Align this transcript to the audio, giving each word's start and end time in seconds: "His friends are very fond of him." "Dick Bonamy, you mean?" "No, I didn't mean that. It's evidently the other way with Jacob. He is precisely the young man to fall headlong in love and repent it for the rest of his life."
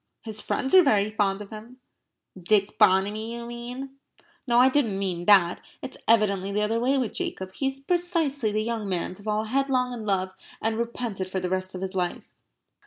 "His 0.23 0.41
friends 0.41 0.73
are 0.73 0.81
very 0.81 1.11
fond 1.11 1.41
of 1.43 1.51
him." 1.51 1.77
"Dick 2.35 2.79
Bonamy, 2.79 3.35
you 3.35 3.45
mean?" 3.45 3.97
"No, 4.47 4.57
I 4.57 4.67
didn't 4.67 4.97
mean 4.97 5.25
that. 5.25 5.63
It's 5.83 5.95
evidently 6.07 6.51
the 6.51 6.63
other 6.63 6.79
way 6.79 6.97
with 6.97 7.13
Jacob. 7.13 7.53
He 7.53 7.67
is 7.67 7.79
precisely 7.79 8.51
the 8.51 8.63
young 8.63 8.89
man 8.89 9.13
to 9.13 9.21
fall 9.21 9.43
headlong 9.43 9.93
in 9.93 10.03
love 10.03 10.33
and 10.59 10.79
repent 10.79 11.21
it 11.21 11.29
for 11.29 11.39
the 11.39 11.51
rest 11.51 11.75
of 11.75 11.81
his 11.81 11.93
life." 11.93 12.27